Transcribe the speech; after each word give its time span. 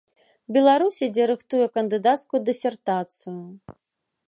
Беларусі, 0.55 1.09
дзе 1.17 1.23
рыхтуе 1.33 1.67
кандыдацкую 1.77 2.41
дысертацыю. 2.49 3.37